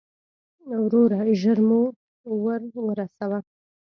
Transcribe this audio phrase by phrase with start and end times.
[0.83, 1.81] وروره، ژر مو
[2.43, 3.39] ور ورسوه.